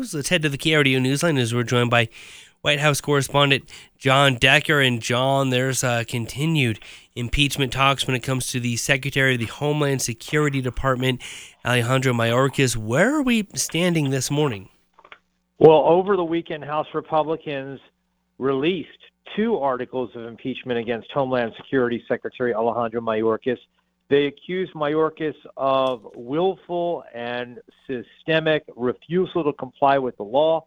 Let's 0.00 0.28
head 0.28 0.42
to 0.42 0.48
the 0.48 0.56
KRDO 0.56 1.00
Newsline 1.00 1.40
as 1.40 1.52
we're 1.52 1.64
joined 1.64 1.90
by 1.90 2.08
White 2.60 2.78
House 2.78 3.00
correspondent 3.00 3.68
Jon 3.98 4.36
Decker. 4.36 4.80
And 4.80 5.02
Jon, 5.02 5.50
there's 5.50 5.82
uh, 5.82 6.04
continued 6.06 6.78
impeachment 7.16 7.72
talks 7.72 8.06
when 8.06 8.14
it 8.14 8.20
comes 8.20 8.46
to 8.52 8.60
the 8.60 8.76
Secretary 8.76 9.34
of 9.34 9.40
the 9.40 9.46
Homeland 9.46 10.00
Security 10.00 10.60
Department, 10.60 11.20
Alejandro 11.64 12.12
Mayorkas. 12.12 12.76
Where 12.76 13.12
are 13.12 13.22
we 13.22 13.48
standing 13.56 14.10
this 14.10 14.30
morning? 14.30 14.68
Well, 15.58 15.82
over 15.84 16.16
the 16.16 16.24
weekend, 16.24 16.62
House 16.62 16.86
Republicans 16.94 17.80
released 18.38 18.90
two 19.34 19.56
articles 19.56 20.10
of 20.14 20.26
impeachment 20.26 20.78
against 20.78 21.10
Homeland 21.10 21.54
Security 21.56 22.04
Secretary 22.06 22.54
Alejandro 22.54 23.00
Mayorkas. 23.00 23.58
They 24.08 24.26
accused 24.26 24.72
Mayorkas 24.72 25.34
of 25.56 26.06
willful 26.14 27.04
and 27.14 27.58
systemic 27.86 28.64
refusal 28.74 29.44
to 29.44 29.52
comply 29.52 29.98
with 29.98 30.16
the 30.16 30.22
law 30.22 30.64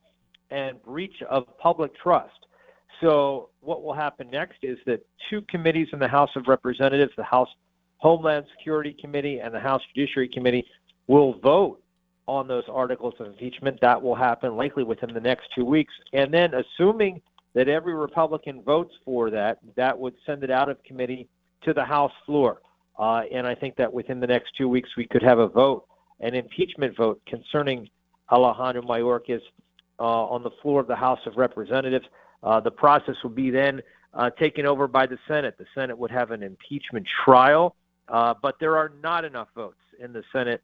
and 0.52 0.82
breach 0.84 1.23
of 1.30 1.46
public 1.58 1.91
trust. 1.96 2.34
So, 2.99 3.49
what 3.62 3.84
will 3.84 3.94
happen 3.94 4.30
next 4.30 4.59
is 4.62 4.77
that 4.85 5.04
two 5.30 5.41
committees 5.44 5.88
in 5.91 5.98
the 5.98 6.08
House 6.08 6.30
of 6.35 6.48
Representatives, 6.48 7.12
the 7.18 7.23
House 7.23 7.49
Homeland 7.98 8.46
Security 8.58 8.96
Committee 8.99 9.40
and 9.40 9.54
the 9.54 9.60
House 9.60 9.82
Judiciary 9.96 10.27
Committee, 10.27 10.66
will 11.08 11.40
vote 11.40 11.82
on 12.27 12.48
those 12.48 12.63
articles 12.70 13.16
of 13.20 13.26
impeachment. 13.26 13.80
That 13.82 13.99
will 13.99 14.13
happen 14.13 14.55
likely 14.55 14.84
within 14.84 15.13
the 15.13 15.20
next 15.20 15.48
two 15.55 15.66
weeks. 15.66 15.94
And 16.13 16.32
then, 16.32 16.54
assuming 16.54 17.21
that 17.55 17.68
every 17.68 17.96
Republican 17.96 18.62
votes 18.62 18.94
for 19.04 19.32
that, 19.32 19.58
that 19.76 19.98
would 19.98 20.13
send 20.27 20.44
it 20.44 20.52
out 20.52 20.70
of 20.70 20.82
committee 20.84 21.27
to 21.63 21.73
the 21.73 21.84
House 21.84 22.13
floor. 22.27 22.62
Uh, 22.98 23.23
and 23.31 23.48
I 23.48 23.55
think 23.55 23.76
that 23.77 23.91
within 23.91 24.20
the 24.20 24.27
next 24.27 24.55
two 24.58 24.68
weeks, 24.68 24.90
we 24.98 25.08
could 25.08 25.23
have 25.23 25.40
a 25.40 25.48
vote, 25.48 25.86
an 26.20 26.36
impeachment 26.36 26.95
vote 26.95 27.22
concerning 27.26 27.90
Alejandro 28.32 28.82
Mayorkas 28.82 29.41
uh, 29.99 30.04
on 30.04 30.44
the 30.44 30.52
floor 30.62 30.80
of 30.82 30.88
the 30.88 30.96
House 30.96 31.20
of 31.26 31.38
Representatives. 31.38 32.05
Uh, 32.44 32.59
the 32.59 32.72
process 32.72 33.16
will 33.23 33.32
be 33.32 33.49
then 33.49 33.82
uh, 34.13 34.30
taken 34.32 34.65
over 34.65 34.88
by 34.88 35.05
the 35.05 35.18
Senate. 35.27 35.57
The 35.57 35.65
Senate 35.74 35.98
would 35.98 36.12
have 36.12 36.32
an 36.32 36.43
impeachment 36.43 37.07
trial, 37.24 37.76
uh, 38.10 38.34
but 38.41 38.55
there 38.60 38.77
are 38.77 38.91
not 39.02 39.26
enough 39.26 39.48
votes 39.55 39.80
in 39.99 40.12
the 40.12 40.24
Senate 40.32 40.62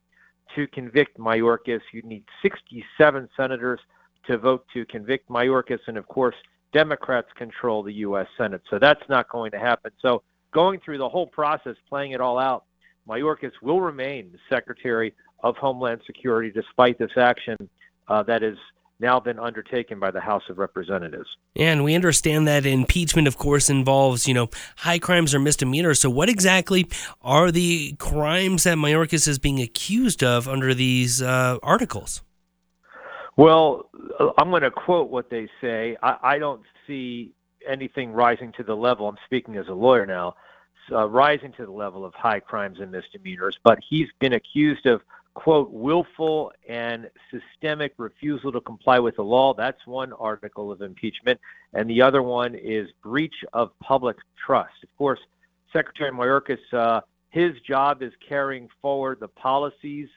to 0.56 0.68
convict 0.68 1.18
Mayorkas. 1.18 1.82
You 1.92 2.02
need 2.04 2.24
67 2.42 3.30
senators 3.36 3.80
to 4.28 4.38
vote 4.38 4.66
to 4.74 4.86
convict 4.86 5.30
Mayorkas, 5.30 5.80
and 5.88 5.98
of 5.98 6.08
course, 6.08 6.36
Democrats 6.74 7.28
control 7.36 7.84
the 7.84 7.94
U.S. 7.94 8.28
Senate, 8.38 8.62
so 8.70 8.78
that's 8.80 9.02
not 9.08 9.30
going 9.30 9.52
to 9.52 9.60
happen. 9.60 9.92
So 10.02 10.24
going 10.58 10.80
through 10.80 10.98
the 10.98 11.08
whole 11.08 11.28
process, 11.28 11.76
playing 11.88 12.14
it 12.14 12.20
all 12.20 12.40
out, 12.40 12.64
Mayorkas 13.08 13.52
will 13.62 13.80
remain 13.80 14.32
the 14.32 14.40
Secretary 14.50 15.14
of 15.44 15.56
Homeland 15.56 16.02
Security 16.08 16.50
despite 16.52 16.98
this 16.98 17.12
action 17.16 17.56
uh, 18.08 18.24
that 18.24 18.42
has 18.42 18.56
now 19.00 19.20
been 19.20 19.38
undertaken 19.38 20.00
by 20.00 20.10
the 20.10 20.20
House 20.20 20.42
of 20.50 20.58
Representatives. 20.58 21.30
And 21.56 21.84
we 21.84 21.94
understand 21.94 22.48
that 22.48 22.66
impeachment, 22.66 23.28
of 23.28 23.38
course, 23.38 23.70
involves, 23.70 24.28
you 24.28 24.34
know, 24.34 24.50
high 24.78 24.98
crimes 24.98 25.36
or 25.36 25.40
misdemeanors. 25.40 26.00
So, 26.00 26.10
what 26.10 26.28
exactly 26.28 26.90
are 27.22 27.52
the 27.52 27.94
crimes 28.00 28.64
that 28.64 28.80
Mayorkas 28.80 29.28
is 29.28 29.38
being 29.38 29.62
accused 29.62 30.24
of 30.24 30.48
under 30.48 30.74
these 30.74 31.22
uh, 31.22 31.60
articles? 31.62 32.24
Well, 33.36 33.92
I'm 34.40 34.50
going 34.50 34.64
to 34.64 34.72
quote 34.72 35.12
what 35.12 35.30
they 35.30 35.48
say. 35.62 35.98
I, 36.02 36.18
I 36.24 36.40
don't 36.40 36.64
see 36.88 37.36
anything 37.68 38.12
rising 38.12 38.52
to 38.54 38.64
the 38.64 38.76
level. 38.76 39.08
I'm 39.08 39.18
speaking 39.26 39.58
as 39.58 39.68
a 39.68 39.74
lawyer 39.74 40.06
now, 40.06 40.36
uh, 40.92 41.08
rising 41.08 41.52
to 41.54 41.66
the 41.66 41.72
level 41.72 42.06
of 42.06 42.14
high 42.14 42.40
crimes 42.40 42.80
and 42.80 42.92
misdemeanors. 42.92 43.58
But 43.64 43.80
he's 43.88 44.08
been 44.20 44.34
accused 44.34 44.86
of 44.86 45.02
quote 45.34 45.70
willful 45.72 46.52
and 46.68 47.12
systemic 47.30 47.94
refusal 47.98 48.52
to 48.52 48.60
comply 48.62 48.98
with 48.98 49.18
the 49.18 49.24
law. 49.24 49.54
That's 49.54 49.86
one 49.86 50.12
article 50.14 50.72
of 50.72 50.82
impeachment, 50.82 51.40
and 51.74 51.88
the 51.88 52.02
other 52.02 52.24
one 52.24 52.56
is 52.56 52.90
breach 53.04 53.36
of 53.54 53.70
public 53.80 54.18
trust. 54.44 54.74
Of 54.82 54.90
course, 54.98 55.20
Secretary 55.72 56.12
Mayorkas, 56.12 56.58
uh, 56.74 57.02
his 57.30 57.52
job 57.68 58.02
is 58.02 58.12
carrying 58.28 58.68
forward 58.82 59.20
the 59.20 59.28
policies 59.28 60.10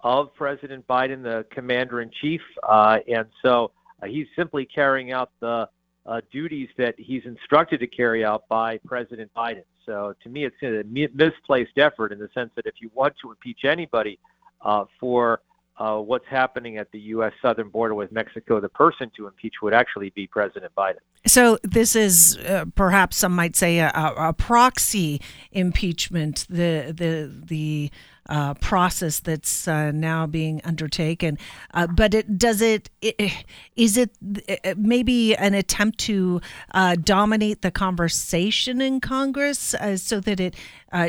of 0.00 0.32
President 0.34 0.86
Biden, 0.88 1.22
the 1.22 1.44
commander 1.50 2.00
in 2.00 2.10
chief, 2.10 2.40
uh, 2.66 2.98
and 3.06 3.26
so 3.42 3.72
uh, 4.02 4.06
he's 4.06 4.26
simply 4.34 4.64
carrying 4.64 5.12
out 5.12 5.32
the 5.40 5.68
uh, 6.06 6.20
duties 6.30 6.68
that 6.78 6.94
he's 6.98 7.24
instructed 7.24 7.80
to 7.80 7.86
carry 7.86 8.24
out 8.24 8.44
by 8.48 8.78
President 8.78 9.30
Biden. 9.36 9.64
So 9.86 10.14
to 10.22 10.28
me, 10.28 10.44
it's 10.44 10.56
a 10.62 10.84
misplaced 11.14 11.78
effort 11.78 12.12
in 12.12 12.18
the 12.18 12.28
sense 12.34 12.50
that 12.56 12.66
if 12.66 12.74
you 12.80 12.90
want 12.94 13.14
to 13.22 13.30
impeach 13.30 13.64
anybody 13.64 14.18
uh, 14.60 14.84
for 14.98 15.40
uh, 15.78 15.96
what's 15.98 16.26
happening 16.28 16.76
at 16.76 16.90
the 16.92 17.00
U.S. 17.00 17.32
southern 17.40 17.68
border 17.68 17.94
with 17.94 18.12
Mexico, 18.12 18.60
the 18.60 18.68
person 18.68 19.10
to 19.16 19.26
impeach 19.26 19.54
would 19.62 19.74
actually 19.74 20.10
be 20.10 20.26
President 20.26 20.72
Biden. 20.76 20.98
So 21.26 21.58
this 21.62 21.96
is 21.96 22.36
uh, 22.38 22.66
perhaps 22.74 23.16
some 23.16 23.34
might 23.34 23.56
say 23.56 23.78
a, 23.78 23.90
a, 23.94 24.32
proxy 24.32 25.20
impeachment. 25.50 26.46
The 26.50 26.92
the 26.96 27.32
the 27.46 27.90
uh, 28.28 28.54
process 28.54 29.20
that's 29.20 29.66
uh, 29.66 29.90
now 29.90 30.26
being 30.26 30.60
undertaken. 30.64 31.38
Uh, 31.74 31.86
but 31.86 32.14
it 32.14 32.38
does 32.38 32.60
it, 32.60 32.90
it 33.00 33.44
is 33.76 33.96
it 33.96 34.10
uh, 34.48 34.74
maybe 34.76 35.34
an 35.36 35.54
attempt 35.54 35.98
to 35.98 36.40
uh, 36.72 36.96
dominate 37.02 37.62
the 37.62 37.70
conversation 37.70 38.80
in 38.80 39.00
Congress 39.00 39.74
uh, 39.74 39.96
so 39.96 40.20
that 40.20 40.40
it 40.40 40.54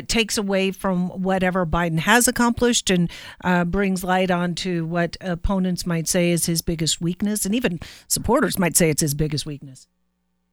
takes 0.08 0.38
away 0.38 0.70
from 0.70 1.08
whatever 1.22 1.66
Biden 1.66 1.98
has 1.98 2.26
accomplished 2.26 2.90
and 2.90 3.10
brings 3.70 4.02
light 4.02 4.30
onto 4.30 4.84
what 4.84 5.16
opponents 5.20 5.86
might 5.86 6.08
say 6.08 6.30
is 6.30 6.46
his 6.46 6.62
biggest 6.62 7.00
weakness, 7.00 7.44
and 7.44 7.54
even 7.54 7.78
supporters 8.08 8.58
might 8.58 8.76
say 8.76 8.88
it's 8.90 9.02
his 9.02 9.14
biggest 9.14 9.44
weakness. 9.44 9.86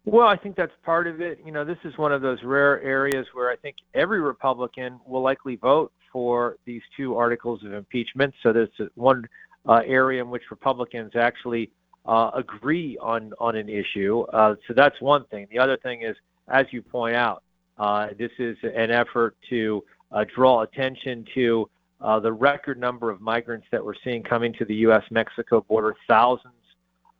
Well, 0.03 0.27
I 0.27 0.35
think 0.35 0.55
that's 0.55 0.73
part 0.83 1.07
of 1.07 1.21
it. 1.21 1.39
You 1.45 1.51
know, 1.51 1.63
this 1.63 1.77
is 1.83 1.97
one 1.97 2.11
of 2.11 2.21
those 2.21 2.39
rare 2.43 2.81
areas 2.81 3.27
where 3.33 3.51
I 3.51 3.55
think 3.55 3.77
every 3.93 4.19
Republican 4.19 4.99
will 5.05 5.21
likely 5.21 5.55
vote 5.55 5.93
for 6.11 6.57
these 6.65 6.81
two 6.95 7.15
articles 7.15 7.63
of 7.63 7.73
impeachment. 7.73 8.33
So 8.43 8.53
there's 8.53 8.69
one 8.95 9.27
uh, 9.67 9.81
area 9.85 10.21
in 10.21 10.29
which 10.29 10.43
Republicans 10.49 11.11
actually 11.15 11.71
uh, 12.05 12.31
agree 12.33 12.97
on 12.99 13.31
on 13.39 13.55
an 13.55 13.69
issue. 13.69 14.21
Uh, 14.33 14.55
so 14.67 14.73
that's 14.73 14.99
one 15.01 15.25
thing. 15.25 15.47
The 15.51 15.59
other 15.59 15.77
thing 15.77 16.01
is, 16.01 16.15
as 16.47 16.65
you 16.71 16.81
point 16.81 17.15
out, 17.15 17.43
uh, 17.77 18.07
this 18.17 18.31
is 18.39 18.57
an 18.63 18.91
effort 18.91 19.35
to 19.49 19.83
uh, 20.11 20.25
draw 20.35 20.61
attention 20.61 21.25
to 21.35 21.69
uh, 22.01 22.19
the 22.19 22.31
record 22.31 22.79
number 22.79 23.11
of 23.11 23.21
migrants 23.21 23.67
that 23.71 23.83
we're 23.83 23.93
seeing 24.03 24.23
coming 24.23 24.51
to 24.53 24.65
the 24.65 24.75
U.S.-Mexico 24.75 25.65
border, 25.67 25.95
thousands 26.07 26.53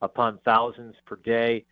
upon 0.02 0.40
thousands 0.44 0.96
per 1.06 1.18
day. 1.18 1.64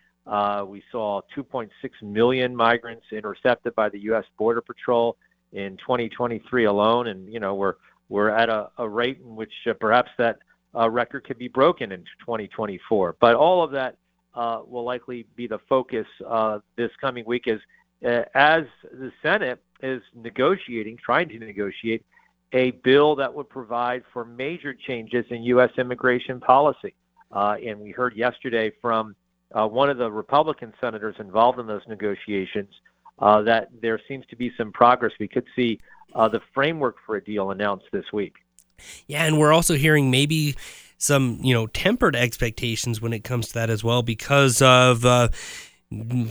we 0.68 0.82
saw 0.92 1.20
2.6 1.36 1.68
million 2.02 2.54
migrants 2.54 3.04
intercepted 3.10 3.74
by 3.74 3.88
the 3.88 3.98
U.S. 4.00 4.24
Border 4.38 4.60
Patrol 4.60 5.16
in 5.52 5.76
2023 5.78 6.64
alone, 6.64 7.08
and 7.08 7.32
you 7.32 7.40
know 7.40 7.54
we're 7.54 7.74
we're 8.08 8.28
at 8.28 8.48
a, 8.48 8.68
a 8.78 8.88
rate 8.88 9.18
in 9.24 9.36
which 9.36 9.52
uh, 9.68 9.72
perhaps 9.74 10.10
that 10.18 10.38
uh, 10.74 10.88
record 10.90 11.24
could 11.24 11.38
be 11.38 11.48
broken 11.48 11.92
in 11.92 12.00
2024. 12.20 13.16
But 13.20 13.34
all 13.34 13.62
of 13.62 13.70
that 13.72 13.96
uh, 14.34 14.60
will 14.66 14.84
likely 14.84 15.26
be 15.36 15.46
the 15.46 15.58
focus 15.68 16.06
uh, 16.26 16.58
this 16.76 16.90
coming 17.00 17.24
week 17.24 17.48
as 17.48 17.58
uh, 18.04 18.22
as 18.34 18.64
the 18.92 19.12
Senate 19.22 19.62
is 19.82 20.02
negotiating, 20.14 20.98
trying 21.02 21.28
to 21.28 21.38
negotiate 21.38 22.04
a 22.52 22.72
bill 22.82 23.14
that 23.16 23.32
would 23.32 23.48
provide 23.48 24.02
for 24.12 24.24
major 24.24 24.74
changes 24.74 25.24
in 25.30 25.42
U.S. 25.44 25.70
immigration 25.78 26.40
policy. 26.40 26.94
Uh, 27.30 27.56
and 27.64 27.78
we 27.78 27.92
heard 27.92 28.16
yesterday 28.16 28.72
from 28.80 29.14
one 29.52 29.88
of 29.88 29.98
the 29.98 30.10
Republican 30.10 30.72
senators 30.80 31.14
involved 31.20 31.60
in 31.60 31.66
those 31.66 31.82
negotiations 31.88 32.68
uh, 33.20 33.42
that 33.42 33.68
there 33.80 34.00
seems 34.08 34.24
to 34.26 34.36
be 34.36 34.52
some 34.56 34.72
progress. 34.72 35.12
We 35.18 35.28
could 35.28 35.46
see 35.54 35.80
uh, 36.14 36.28
the 36.28 36.40
framework 36.54 36.96
for 37.04 37.16
a 37.16 37.24
deal 37.24 37.50
announced 37.50 37.86
this 37.92 38.06
week. 38.12 38.34
Yeah, 39.06 39.24
and 39.24 39.38
we're 39.38 39.52
also 39.52 39.74
hearing 39.74 40.10
maybe 40.10 40.56
some 40.98 41.38
you 41.42 41.54
know 41.54 41.66
tempered 41.68 42.16
expectations 42.16 43.00
when 43.00 43.12
it 43.12 43.24
comes 43.24 43.48
to 43.48 43.54
that 43.54 43.70
as 43.70 43.84
well 43.84 44.02
because 44.02 44.62
of. 44.62 45.04
Uh, 45.04 45.28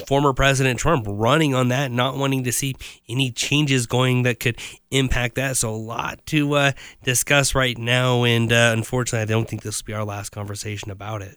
former 0.07 0.31
President 0.31 0.79
Trump 0.79 1.05
running 1.05 1.53
on 1.53 1.67
that, 1.67 1.91
not 1.91 2.15
wanting 2.15 2.45
to 2.45 2.51
see 2.53 2.75
any 3.09 3.29
changes 3.29 3.87
going 3.87 4.23
that 4.23 4.39
could 4.39 4.57
impact 4.89 5.35
that. 5.35 5.57
So, 5.57 5.69
a 5.69 5.75
lot 5.75 6.25
to 6.27 6.53
uh, 6.53 6.71
discuss 7.03 7.53
right 7.53 7.77
now. 7.77 8.23
And 8.23 8.53
uh, 8.53 8.73
unfortunately, 8.73 9.23
I 9.23 9.25
don't 9.25 9.49
think 9.49 9.63
this 9.63 9.81
will 9.81 9.87
be 9.87 9.93
our 9.93 10.05
last 10.05 10.29
conversation 10.29 10.91
about 10.91 11.21
it. 11.21 11.35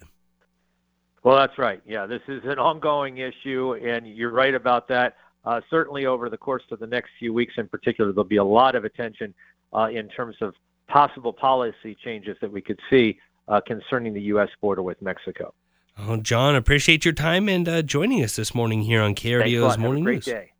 Well, 1.25 1.37
that's 1.37 1.59
right. 1.59 1.81
Yeah, 1.85 2.07
this 2.07 2.23
is 2.29 2.43
an 2.45 2.61
ongoing 2.61 3.19
issue, 3.19 3.75
and 3.75 4.07
you're 4.07 4.33
right 4.33 4.55
about 4.55 4.87
that. 4.89 5.17
Uh, 5.45 5.61
certainly, 5.71 6.07
over 6.07 6.31
the 6.31 6.37
course 6.37 6.63
of 6.71 6.79
the 6.79 6.87
next 6.87 7.11
few 7.19 7.33
weeks 7.33 7.55
in 7.57 7.69
particular, 7.69 8.13
there'll 8.13 8.25
be 8.25 8.37
a 8.37 8.45
lot 8.45 8.75
of 8.75 8.85
attention 8.85 9.35
uh, 9.73 9.89
in 9.93 10.09
terms 10.09 10.37
of 10.41 10.55
possible 10.89 11.33
policy 11.33 11.97
changes 12.05 12.37
that 12.41 12.53
we 12.53 12.61
could 12.61 12.79
see 12.91 13.19
uh, 13.49 13.61
concerning 13.67 14.15
the 14.15 14.23
U.S. 14.23 14.49
border 14.61 14.83
with 14.83 15.01
Mexico. 15.03 15.53
Oh, 15.99 16.17
Jon, 16.17 16.55
appreciate 16.55 17.05
your 17.05 17.15
time 17.15 17.49
and 17.49 17.69
uh, 17.69 17.83
joining 17.83 18.23
us 18.23 18.37
this 18.37 18.55
morning 18.55 18.83
here 18.83 19.03
on 19.03 19.15
KRDO's 19.15 19.79
Morning 19.79 20.05
Have 20.05 20.15
a 20.15 20.15
great 20.15 20.15
News. 20.15 20.25
Day. 20.25 20.53